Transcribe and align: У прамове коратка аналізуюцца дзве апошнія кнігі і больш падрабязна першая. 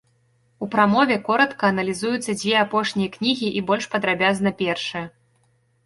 У 0.65 0.69
прамове 0.75 1.17
коратка 1.27 1.69
аналізуюцца 1.75 2.37
дзве 2.41 2.57
апошнія 2.65 3.13
кнігі 3.19 3.47
і 3.61 3.67
больш 3.71 3.83
падрабязна 3.97 4.59
першая. 4.67 5.07